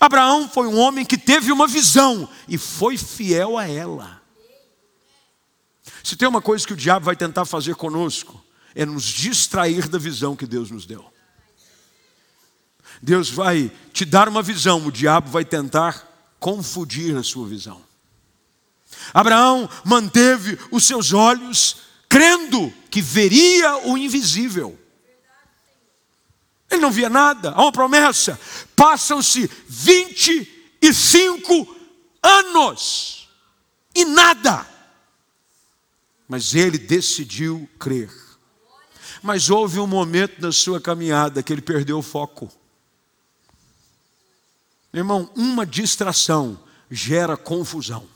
[0.00, 4.20] Abraão foi um homem que teve uma visão e foi fiel a ela.
[6.02, 8.42] Se tem uma coisa que o diabo vai tentar fazer conosco,
[8.74, 11.04] é nos distrair da visão que Deus nos deu.
[13.02, 16.06] Deus vai te dar uma visão, o diabo vai tentar
[16.38, 17.84] confundir a sua visão.
[19.12, 21.78] Abraão manteve os seus olhos
[22.08, 24.78] crendo que veria o invisível.
[26.70, 28.38] Ele não via nada, há uma promessa.
[28.74, 31.76] Passam-se 25
[32.22, 33.28] anos
[33.94, 34.66] e nada.
[36.28, 38.10] Mas ele decidiu crer.
[39.22, 42.50] Mas houve um momento na sua caminhada que ele perdeu o foco.
[45.00, 46.58] Irmão, uma distração
[46.90, 48.06] gera confusão.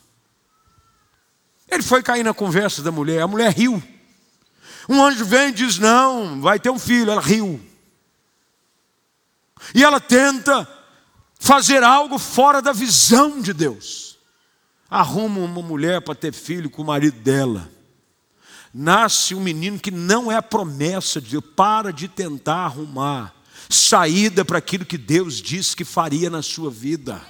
[1.69, 3.83] Ele foi cair na conversa da mulher, a mulher riu.
[4.89, 7.11] Um anjo vem e diz: Não, vai ter um filho.
[7.11, 7.61] Ela riu.
[9.75, 10.67] E ela tenta
[11.39, 14.19] fazer algo fora da visão de Deus.
[14.89, 17.71] Arruma uma mulher para ter filho com o marido dela.
[18.75, 21.45] Nasce um menino que não é a promessa de Deus.
[21.55, 23.35] Para de tentar arrumar
[23.69, 27.21] saída para aquilo que Deus disse que faria na sua vida.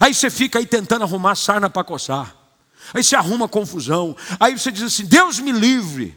[0.00, 2.34] Aí você fica aí tentando arrumar sarna para coçar.
[2.92, 4.16] Aí você arruma confusão.
[4.40, 6.16] Aí você diz assim: Deus me livre.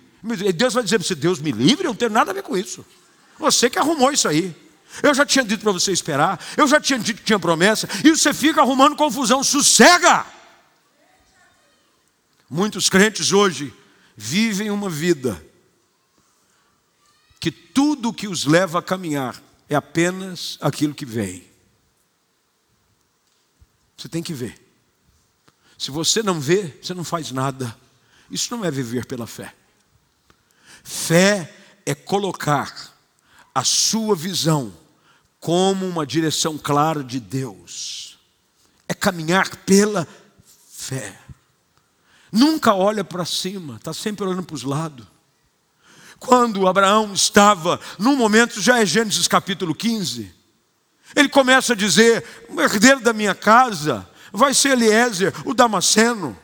[0.55, 1.85] Deus vai dizer para você: Deus me livre?
[1.85, 2.85] Eu não tenho nada a ver com isso.
[3.39, 4.55] Você que arrumou isso aí.
[5.03, 6.43] Eu já tinha dito para você esperar.
[6.55, 7.87] Eu já tinha dito que tinha promessa.
[8.03, 9.43] E você fica arrumando confusão.
[9.43, 10.25] Sossega.
[12.49, 13.73] Muitos crentes hoje
[14.15, 15.41] vivem uma vida
[17.47, 21.45] que tudo que os leva a caminhar é apenas aquilo que vem.
[23.95, 24.59] Você tem que ver.
[25.77, 27.73] Se você não vê, você não faz nada.
[28.29, 29.55] Isso não é viver pela fé.
[30.83, 31.55] Fé
[31.85, 32.93] é colocar
[33.55, 34.73] a sua visão
[35.39, 38.19] como uma direção clara de Deus.
[38.89, 40.05] É caminhar pela
[40.69, 41.17] fé.
[42.29, 45.07] Nunca olha para cima, está sempre olhando para os lados.
[46.19, 50.33] Quando Abraão estava, num momento, já é Gênesis capítulo 15,
[51.15, 56.37] ele começa a dizer: o herdeiro da minha casa vai ser Eliezer, o Damasceno.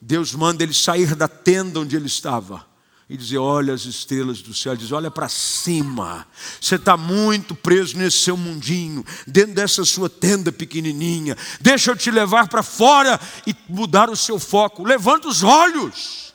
[0.00, 2.66] Deus manda ele sair da tenda onde ele estava
[3.10, 4.76] e dizer: Olha as estrelas do céu.
[4.76, 6.26] Diz: Olha para cima.
[6.60, 11.36] Você está muito preso nesse seu mundinho, dentro dessa sua tenda pequenininha.
[11.60, 14.84] Deixa eu te levar para fora e mudar o seu foco.
[14.84, 16.29] Levanta os olhos.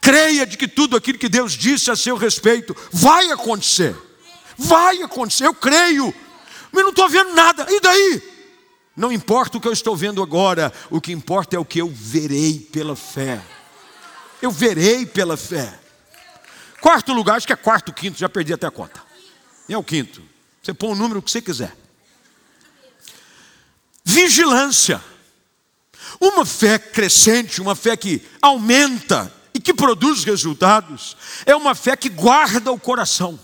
[0.00, 3.96] Creia de que tudo aquilo que Deus disse a seu respeito vai acontecer.
[4.56, 6.14] Vai acontecer, eu creio.
[6.72, 7.66] Mas não estou vendo nada.
[7.68, 8.22] E daí?
[8.96, 11.88] Não importa o que eu estou vendo agora, o que importa é o que eu
[11.88, 13.42] verei pela fé.
[14.40, 15.78] Eu verei pela fé.
[16.80, 19.02] Quarto lugar, acho que é quarto, quinto, já perdi até a conta.
[19.68, 20.22] É o quinto.
[20.62, 21.76] Você põe o número que você quiser.
[24.04, 25.02] Vigilância.
[26.20, 31.16] Uma fé crescente, uma fé que aumenta e que produz resultados,
[31.46, 33.40] é uma fé que guarda o coração.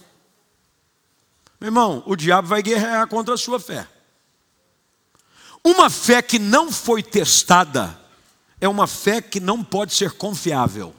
[1.58, 3.88] Meu irmão, o diabo vai guerrear contra a sua fé.
[5.64, 7.98] Uma fé que não foi testada
[8.60, 10.94] é uma fé que não pode ser confiável.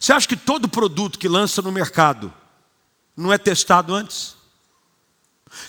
[0.00, 2.34] Você acha que todo produto que lança no mercado
[3.16, 4.34] não é testado antes?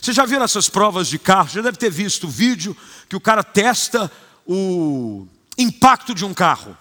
[0.01, 1.49] Você já viu essas provas de carro?
[1.49, 2.75] Já deve ter visto o vídeo
[3.07, 4.11] que o cara testa
[4.43, 6.75] o impacto de um carro.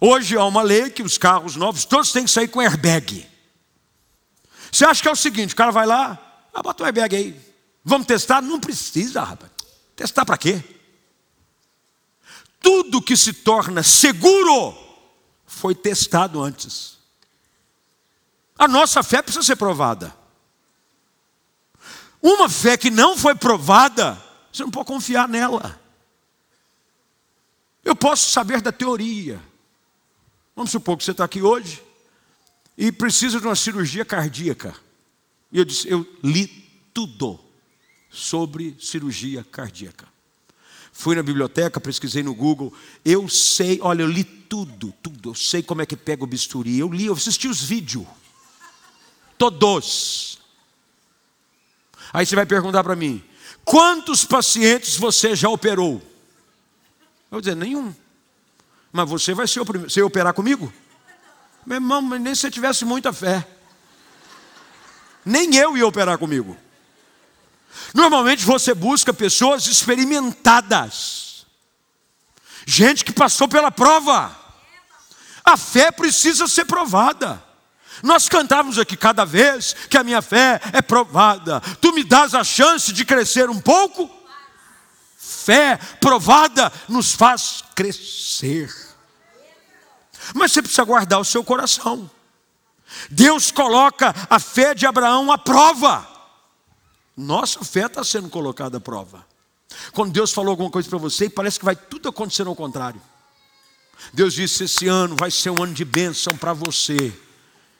[0.00, 3.26] Hoje há uma lei que os carros novos todos têm que sair com airbag.
[4.70, 7.40] Você acha que é o seguinte: o cara vai lá, ah, bota um airbag aí.
[7.84, 8.42] Vamos testar?
[8.42, 9.50] Não precisa, rapaz.
[9.94, 10.62] Testar para quê?
[12.60, 14.76] Tudo que se torna seguro
[15.46, 16.98] foi testado antes.
[18.58, 20.14] A nossa fé precisa ser provada.
[22.20, 24.20] Uma fé que não foi provada,
[24.52, 25.80] você não pode confiar nela.
[27.84, 29.40] Eu posso saber da teoria.
[30.56, 31.82] Vamos supor que você está aqui hoje
[32.78, 34.74] e precisa de uma cirurgia cardíaca.
[35.52, 36.46] E eu disse, eu li
[36.94, 37.38] tudo
[38.10, 40.08] sobre cirurgia cardíaca.
[40.90, 42.72] Fui na biblioteca, pesquisei no Google.
[43.04, 45.30] Eu sei, olha, eu li tudo, tudo.
[45.30, 46.78] Eu sei como é que pega o bisturi.
[46.78, 48.06] Eu li, eu assisti os vídeos.
[49.36, 50.38] Todos.
[52.14, 53.22] Aí você vai perguntar para mim:
[53.62, 55.96] quantos pacientes você já operou?
[55.96, 57.94] Eu vou dizer, nenhum.
[58.96, 59.90] Mas você vai ser o primeiro.
[59.90, 60.72] Você operar comigo?
[61.66, 63.46] Meu irmão, nem se você tivesse muita fé.
[65.22, 66.56] Nem eu ia operar comigo.
[67.92, 71.44] Normalmente você busca pessoas experimentadas,
[72.66, 74.34] gente que passou pela prova.
[75.44, 77.42] A fé precisa ser provada.
[78.02, 81.60] Nós cantávamos aqui cada vez que a minha fé é provada.
[81.82, 84.10] Tu me dás a chance de crescer um pouco?
[85.18, 88.85] Fé provada nos faz crescer.
[90.34, 92.10] Mas você precisa guardar o seu coração.
[93.10, 96.06] Deus coloca a fé de Abraão à prova.
[97.16, 99.24] Nossa fé está sendo colocada à prova.
[99.92, 103.00] Quando Deus falou alguma coisa para você, parece que vai tudo acontecer ao contrário.
[104.12, 107.12] Deus disse: esse ano vai ser um ano de bênção para você.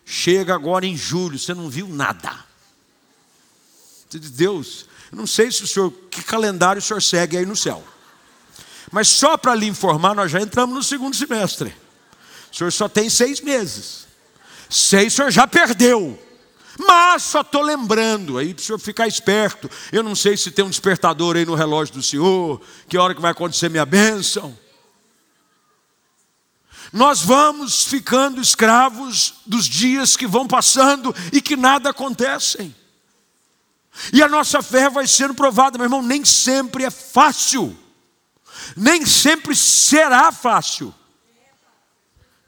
[0.05, 2.45] Chega agora em julho, você não viu nada.
[4.11, 7.85] Deus, eu não sei se o senhor, que calendário o senhor segue aí no céu.
[8.91, 11.75] Mas só para lhe informar, nós já entramos no segundo semestre.
[12.53, 14.07] O senhor só tem seis meses.
[14.69, 16.19] Seis o senhor já perdeu.
[16.79, 19.71] Mas só estou lembrando, aí para o senhor ficar esperto.
[19.91, 23.21] Eu não sei se tem um despertador aí no relógio do senhor, que hora que
[23.21, 24.57] vai acontecer minha bênção.
[26.93, 32.75] Nós vamos ficando escravos dos dias que vão passando e que nada acontecem.
[34.13, 37.77] E a nossa fé vai sendo provada, meu irmão, nem sempre é fácil.
[38.77, 40.95] Nem sempre será fácil.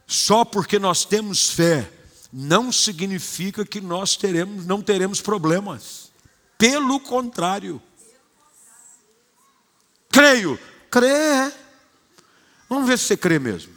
[0.09, 1.93] Só porque nós temos fé,
[2.33, 6.11] não significa que nós teremos, não teremos problemas.
[6.57, 7.81] Pelo contrário.
[10.11, 10.59] Creio.
[10.91, 11.53] Crê.
[12.71, 13.77] Vamos ver se você crê mesmo.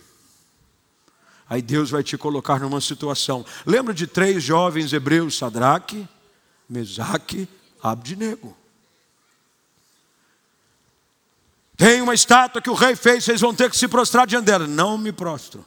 [1.49, 3.45] Aí Deus vai te colocar numa situação.
[3.65, 6.07] Lembra de três jovens hebreus, Sadraque,
[6.67, 7.45] Mesaque,
[7.83, 8.55] Abdinego.
[11.75, 14.65] Tem uma estátua que o rei fez, vocês vão ter que se prostrar diante dela.
[14.65, 15.65] Não me prostro.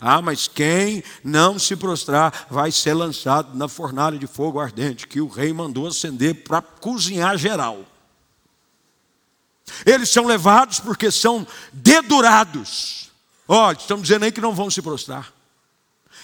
[0.00, 5.20] Ah, mas quem não se prostrar vai ser lançado na fornalha de fogo ardente, que
[5.20, 7.84] o rei mandou acender para cozinhar geral.
[9.86, 13.10] Eles são levados porque são dedurados.
[13.46, 15.32] Olha, estamos dizendo aí que não vão se prostrar.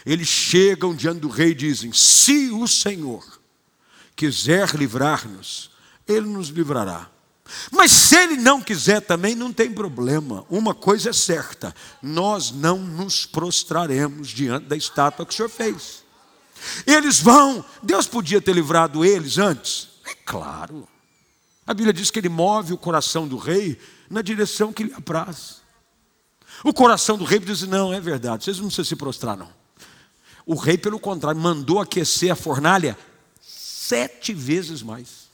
[0.05, 3.25] Eles chegam diante do rei e dizem: Se o Senhor
[4.17, 5.71] quiser livrar-nos,
[6.07, 7.09] Ele nos livrará.
[7.71, 10.45] Mas se ele não quiser também, não tem problema.
[10.49, 16.05] Uma coisa é certa: nós não nos prostraremos diante da estátua que o Senhor fez.
[16.87, 19.89] Eles vão, Deus podia ter livrado eles antes?
[20.07, 20.87] É claro.
[21.67, 23.79] A Bíblia diz que ele move o coração do rei
[24.09, 25.61] na direção que lhe apraz.
[26.65, 29.49] O coração do rei diz: não, é verdade, vocês não precisam se prostrar, não.
[30.45, 32.99] O rei, pelo contrário, mandou aquecer a fornalha
[33.41, 35.30] sete vezes mais.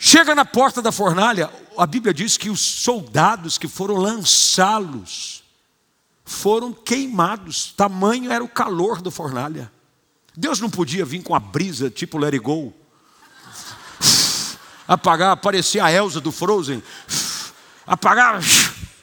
[0.00, 5.42] Chega na porta da fornalha, a Bíblia diz que os soldados que foram lançá-los
[6.24, 9.72] foram queimados, tamanho era o calor da fornalha.
[10.36, 12.72] Deus não podia vir com a brisa tipo let it go,
[14.86, 16.80] apagar, aparecer a Elsa do Frozen,
[17.84, 18.40] apagar,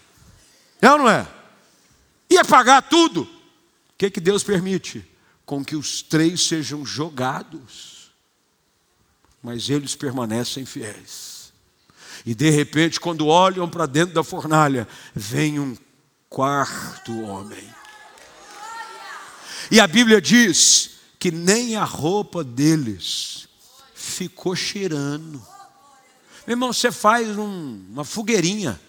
[0.82, 1.28] é ou não é?
[2.30, 3.24] E apagar tudo.
[3.24, 5.06] O que, que Deus permite?
[5.46, 7.95] Com que os três sejam jogados
[9.46, 11.54] mas eles permanecem fiéis.
[12.26, 15.78] E de repente, quando olham para dentro da fornalha, vem um
[16.28, 17.64] quarto homem.
[19.70, 23.48] E a Bíblia diz que nem a roupa deles
[23.94, 25.40] ficou cheirando.
[26.48, 28.82] Meu irmão, você faz um, uma fogueirinha.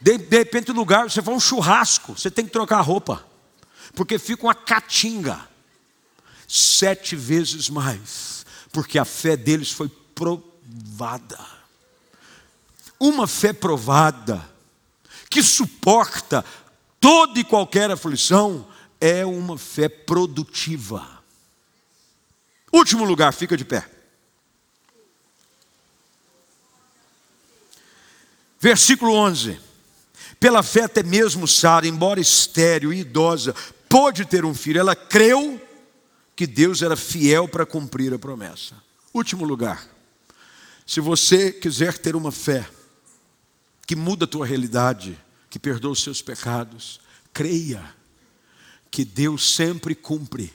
[0.00, 3.22] De, de repente, no lugar, você faz um churrasco, você tem que trocar a roupa.
[3.94, 5.46] Porque fica uma catinga.
[6.46, 8.37] Sete vezes mais
[8.72, 11.38] porque a fé deles foi provada.
[12.98, 14.48] Uma fé provada,
[15.30, 16.44] que suporta
[17.00, 18.66] toda e qualquer aflição,
[19.00, 21.06] é uma fé produtiva.
[22.72, 23.88] Último lugar, fica de pé.
[28.60, 29.60] Versículo 11.
[30.40, 33.54] Pela fé, até mesmo Sara, embora estéril e idosa,
[33.88, 34.80] pôde ter um filho.
[34.80, 35.60] Ela creu
[36.38, 38.80] que Deus era fiel para cumprir a promessa.
[39.12, 39.84] Último lugar,
[40.86, 42.70] se você quiser ter uma fé
[43.84, 45.18] que muda a tua realidade,
[45.50, 47.00] que perdoa os seus pecados,
[47.32, 47.92] creia
[48.88, 50.54] que Deus sempre cumpre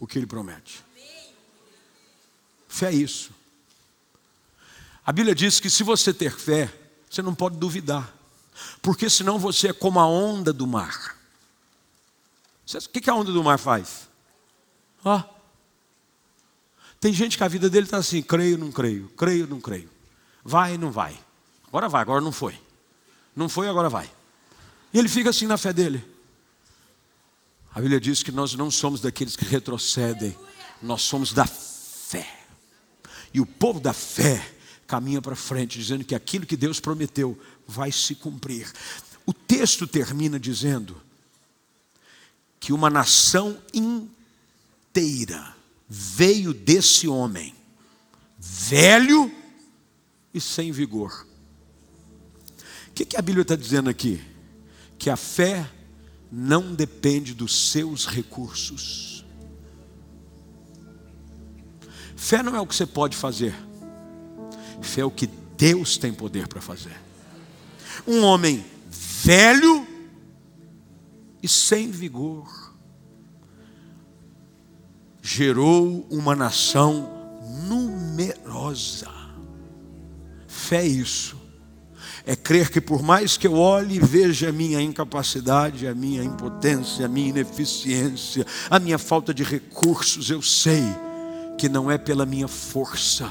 [0.00, 0.84] o que Ele promete.
[2.66, 3.30] Fé é isso.
[5.04, 6.68] A Bíblia diz que se você ter fé,
[7.08, 8.12] você não pode duvidar,
[8.82, 11.16] porque senão você é como a onda do mar.
[12.74, 14.05] O que a onda do mar faz?
[15.04, 15.22] Ó.
[17.00, 19.90] Tem gente que a vida dele está assim: creio, não creio, creio, não creio.
[20.44, 21.18] Vai, não vai.
[21.68, 22.58] Agora vai, agora não foi.
[23.34, 24.10] Não foi, agora vai.
[24.92, 26.04] E ele fica assim na fé dele.
[27.74, 30.34] A Bíblia diz que nós não somos daqueles que retrocedem,
[30.80, 32.26] nós somos da fé.
[33.34, 34.54] E o povo da fé
[34.86, 38.72] caminha para frente, dizendo que aquilo que Deus prometeu vai se cumprir.
[39.26, 40.96] O texto termina dizendo
[42.58, 43.60] que uma nação
[44.96, 45.54] inteira
[45.88, 47.54] veio desse homem,
[48.38, 49.30] velho
[50.32, 51.26] e sem vigor.
[52.88, 54.22] O que, que a Bíblia está dizendo aqui?
[54.98, 55.70] Que a fé
[56.32, 59.24] não depende dos seus recursos.
[62.16, 63.54] Fé não é o que você pode fazer,
[64.80, 65.26] fé é o que
[65.58, 66.96] Deus tem poder para fazer.
[68.06, 69.86] Um homem velho
[71.42, 72.65] e sem vigor.
[75.28, 77.10] Gerou uma nação
[77.66, 79.08] numerosa.
[80.46, 81.36] Fé é isso.
[82.24, 86.22] É crer que por mais que eu olhe e veja a minha incapacidade, a minha
[86.22, 90.84] impotência, a minha ineficiência, a minha falta de recursos, eu sei
[91.58, 93.28] que não é pela minha força,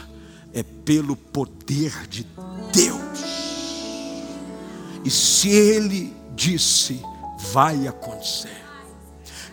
[0.52, 2.28] é pelo poder de
[2.74, 3.20] Deus.
[5.06, 7.02] E se Ele disse,
[7.54, 8.65] vai acontecer.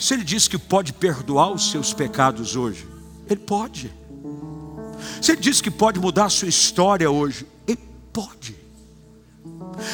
[0.03, 2.89] Se Ele disse que pode perdoar os seus pecados hoje,
[3.31, 3.95] Ele pode.
[5.23, 7.79] Se Ele disse que pode mudar a sua história hoje, Ele
[8.13, 8.57] pode.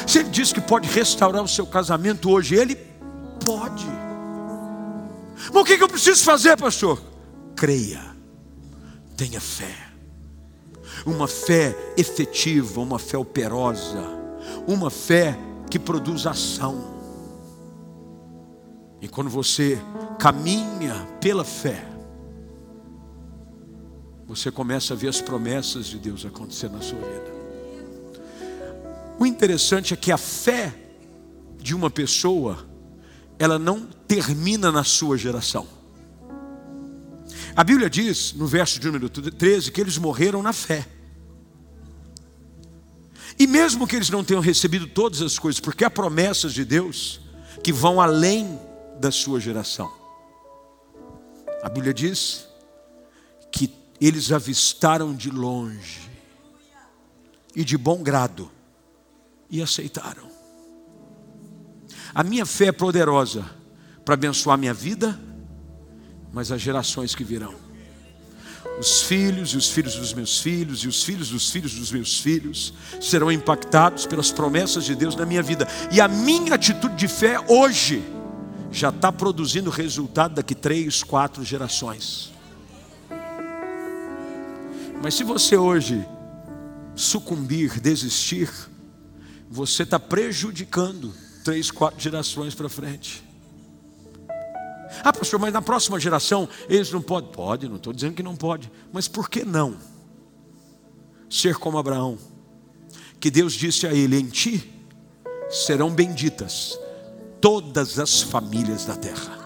[0.07, 2.75] Se Ele disse que pode restaurar o seu casamento hoje, Ele
[3.45, 3.85] pode.
[5.53, 7.03] Mas o que eu preciso fazer, pastor?
[7.55, 8.01] Creia,
[9.15, 9.91] tenha fé.
[11.05, 14.09] Uma fé efetiva, uma fé operosa,
[14.67, 15.39] uma fé
[15.69, 16.97] que produz ação.
[19.01, 19.79] E quando você
[20.19, 21.85] caminha pela fé,
[24.27, 27.39] você começa a ver as promessas de Deus acontecer na sua vida.
[29.19, 30.75] O interessante é que a fé
[31.59, 32.67] de uma pessoa,
[33.39, 35.67] ela não termina na sua geração.
[37.57, 40.87] A Bíblia diz, no verso de número 13, que eles morreram na fé.
[43.39, 47.21] E mesmo que eles não tenham recebido todas as coisas, porque há promessas de Deus
[47.63, 48.61] que vão além
[49.01, 49.98] da sua geração.
[51.63, 52.47] A Bíblia diz
[53.51, 56.09] que eles avistaram de longe
[57.55, 58.51] e de bom grado
[59.51, 60.29] e aceitaram.
[62.15, 63.45] A minha fé é poderosa
[64.05, 65.19] para abençoar minha vida,
[66.33, 67.55] mas as gerações que virão.
[68.79, 72.21] Os filhos e os filhos dos meus filhos e os filhos dos filhos dos meus
[72.21, 75.67] filhos serão impactados pelas promessas de Deus na minha vida.
[75.91, 78.03] E a minha atitude de fé hoje
[78.71, 82.33] já está produzindo resultado daqui três, quatro gerações.
[85.03, 86.07] Mas se você hoje
[86.95, 88.51] sucumbir, desistir,
[89.49, 91.15] você está prejudicando
[91.45, 93.25] três, quatro gerações para frente.
[95.03, 97.31] Ah, pastor, mas na próxima geração eles não podem.
[97.31, 98.71] Pode, não estou dizendo que não pode.
[98.93, 99.77] Mas por que não?
[101.31, 102.19] Ser como Abraão,
[103.21, 104.73] que Deus disse a ele: em ti
[105.51, 106.79] serão benditas
[107.41, 109.39] todas as famílias da terra.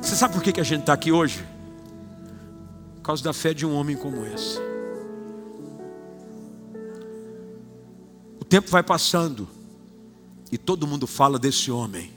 [0.00, 1.44] Você sabe por que a gente está aqui hoje?
[2.96, 4.58] Por causa da fé de um homem como esse.
[8.40, 9.48] O tempo vai passando
[10.52, 12.12] e todo mundo fala desse homem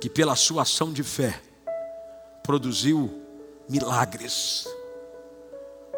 [0.00, 1.40] que, pela sua ação de fé,
[2.42, 3.10] produziu
[3.68, 4.66] milagres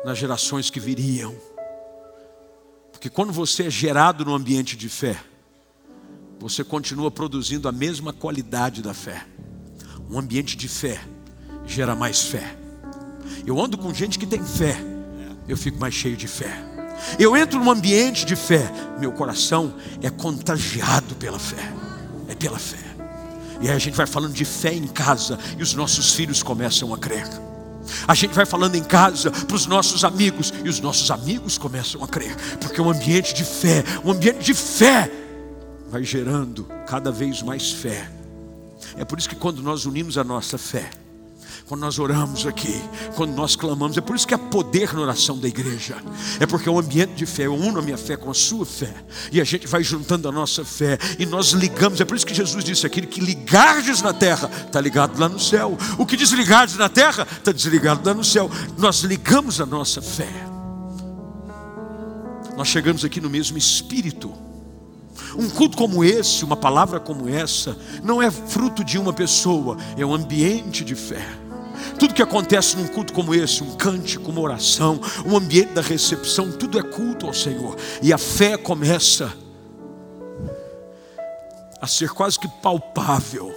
[0.05, 1.35] nas gerações que viriam.
[2.91, 5.23] Porque quando você é gerado no ambiente de fé,
[6.41, 9.27] você continua produzindo a mesma qualidade da fé.
[10.11, 10.99] Um ambiente de fé
[11.67, 12.57] gera mais fé.
[13.47, 14.75] Eu ando com gente que tem fé,
[15.47, 16.51] eu fico mais cheio de fé.
[17.19, 21.73] Eu entro num ambiente de fé, meu coração é contagiado pela fé.
[22.27, 22.79] É pela fé.
[23.61, 26.95] E aí a gente vai falando de fé em casa e os nossos filhos começam
[26.95, 27.29] a crer.
[28.09, 32.03] A gente vai falando em casa para os nossos amigos e os nossos amigos começam
[32.03, 35.11] a crer, porque um ambiente de fé, um ambiente de fé
[35.91, 38.09] vai gerando cada vez mais fé.
[38.97, 40.89] É por isso que quando nós unimos a nossa fé,
[41.67, 42.83] quando nós oramos aqui,
[43.15, 45.97] quando nós clamamos, é por isso que há poder na oração da igreja.
[46.41, 47.47] É porque é um ambiente de fé.
[47.47, 48.93] Eu uno a minha fé com a sua fé.
[49.31, 50.99] E a gente vai juntando a nossa fé.
[51.19, 52.01] E nós ligamos.
[52.01, 55.39] É por isso que Jesus disse aquilo que ligardes na terra, está ligado lá no
[55.39, 55.77] céu.
[55.97, 58.51] O que desligardes na terra, está desligado lá no céu.
[58.77, 60.29] Nós ligamos a nossa fé.
[62.57, 64.50] Nós chegamos aqui no mesmo espírito.
[65.37, 70.05] Um culto como esse, uma palavra como essa, não é fruto de uma pessoa, é
[70.05, 71.25] um ambiente de fé.
[71.99, 76.51] Tudo que acontece num culto como esse, um cântico, uma oração, um ambiente da recepção,
[76.51, 77.77] tudo é culto ao Senhor.
[78.03, 79.33] E a fé começa
[81.81, 83.55] a ser quase que palpável.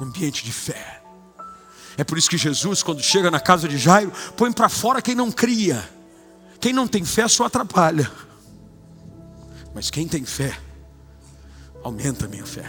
[0.00, 1.00] Um ambiente de fé.
[1.96, 5.14] É por isso que Jesus, quando chega na casa de Jairo, põe para fora quem
[5.14, 5.88] não cria.
[6.60, 8.10] Quem não tem fé só atrapalha.
[9.76, 10.58] Mas quem tem fé,
[11.84, 12.64] aumenta a minha fé.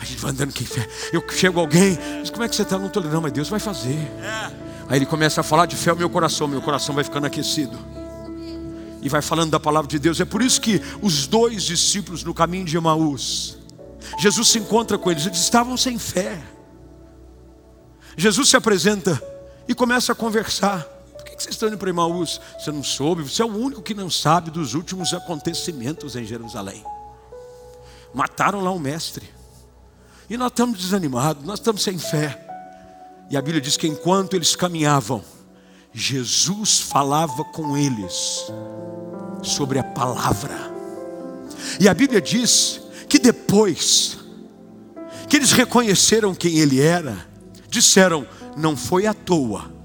[0.00, 0.88] A gente vai andando com fé.
[1.12, 2.78] Eu chego alguém, diz: Como é que você está?
[2.78, 3.98] Não estou não, mas Deus vai fazer.
[4.88, 7.78] Aí ele começa a falar de fé, o meu coração, meu coração vai ficando aquecido.
[9.02, 10.18] E vai falando da palavra de Deus.
[10.18, 13.58] É por isso que os dois discípulos no caminho de Emaús,
[14.18, 16.40] Jesus se encontra com eles, eles estavam sem fé.
[18.16, 19.22] Jesus se apresenta
[19.68, 20.97] e começa a conversar.
[21.38, 22.40] Que vocês estão indo para Emaús?
[22.58, 23.22] Você não soube?
[23.22, 26.84] Você é o único que não sabe dos últimos acontecimentos em Jerusalém.
[28.12, 29.32] Mataram lá o mestre.
[30.28, 32.44] E nós estamos desanimados, nós estamos sem fé.
[33.30, 35.22] E a Bíblia diz que enquanto eles caminhavam,
[35.92, 38.50] Jesus falava com eles
[39.40, 40.56] sobre a palavra.
[41.78, 44.18] E a Bíblia diz que depois
[45.28, 47.16] que eles reconheceram quem ele era,
[47.68, 48.26] disseram:
[48.56, 49.77] não foi à toa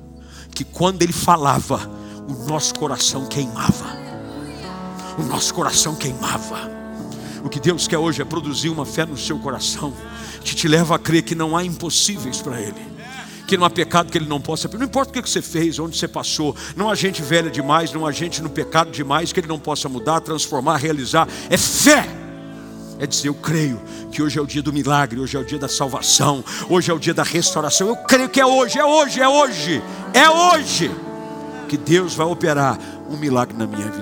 [0.54, 1.89] que quando ele falava,
[2.28, 3.97] o nosso coração queimava.
[5.18, 6.72] O nosso coração queimava.
[7.43, 9.93] O que Deus quer hoje é produzir uma fé no seu coração,
[10.43, 12.93] que te leva a crer que não há impossíveis para Ele
[13.45, 14.68] que não há pecado que ele não possa.
[14.70, 18.06] Não importa o que você fez, onde você passou, não há gente velha demais, não
[18.06, 21.28] há gente no pecado demais que ele não possa mudar, transformar, realizar.
[21.49, 22.23] É fé.
[23.04, 23.82] É dizer, eu creio
[24.14, 26.93] que hoje é o dia do milagre, hoje é o dia da salvação, hoje é
[26.93, 27.89] o dia da restauração.
[27.89, 29.84] Eu creio que é hoje, é hoje, é hoje,
[30.14, 30.89] é hoje
[31.68, 32.80] que Deus vai operar
[33.10, 34.01] um milagre na minha vida.